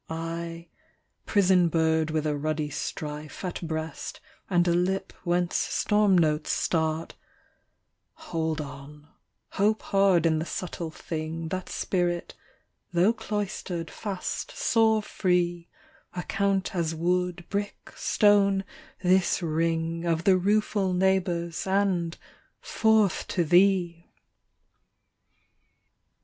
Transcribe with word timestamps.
I 0.09 0.69
prison 1.27 1.67
bird, 1.69 2.09
with 2.09 2.25
a 2.25 2.35
ruddy 2.35 2.71
strife 2.71 3.45
At 3.45 3.61
breast, 3.67 4.19
and 4.49 4.67
a 4.67 4.73
lip 4.73 5.13
whence 5.23 5.55
storm 5.55 6.17
notes 6.17 6.51
start 6.51 7.09
20 8.17 8.29
Hold 8.31 8.61
on, 8.61 9.07
hope 9.49 9.83
hard 9.83 10.25
in 10.25 10.39
the 10.39 10.45
subtle 10.47 10.89
thing 10.89 11.49
That's 11.49 11.75
spirit: 11.75 12.33
tho' 12.91 13.13
cloistered 13.13 13.91
fast, 13.91 14.49
soar 14.57 15.03
free; 15.03 15.69
Account 16.15 16.73
as 16.75 16.95
wood, 16.95 17.45
brick, 17.49 17.93
stone, 17.95 18.63
this 19.03 19.43
ring 19.43 20.03
Of 20.05 20.23
the 20.23 20.35
rueful 20.35 20.93
neighbours, 20.95 21.67
and 21.67 22.17
forth 22.59 23.27
to 23.27 23.43
thee! 23.43 24.07